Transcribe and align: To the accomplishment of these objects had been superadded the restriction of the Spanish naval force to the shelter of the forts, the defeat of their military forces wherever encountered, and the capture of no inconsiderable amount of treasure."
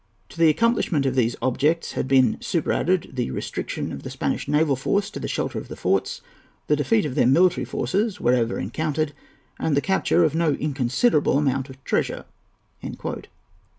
To 0.29 0.39
the 0.39 0.49
accomplishment 0.49 1.05
of 1.05 1.13
these 1.13 1.35
objects 1.43 1.91
had 1.91 2.07
been 2.07 2.37
superadded 2.41 3.11
the 3.13 3.29
restriction 3.29 3.91
of 3.91 4.01
the 4.01 4.09
Spanish 4.09 4.47
naval 4.47 4.75
force 4.75 5.11
to 5.11 5.19
the 5.19 5.27
shelter 5.27 5.59
of 5.59 5.67
the 5.67 5.75
forts, 5.75 6.21
the 6.65 6.75
defeat 6.75 7.05
of 7.05 7.13
their 7.13 7.27
military 7.27 7.65
forces 7.65 8.19
wherever 8.19 8.57
encountered, 8.57 9.13
and 9.59 9.77
the 9.77 9.79
capture 9.79 10.23
of 10.23 10.33
no 10.33 10.53
inconsiderable 10.53 11.37
amount 11.37 11.69
of 11.69 11.83
treasure." 11.83 12.25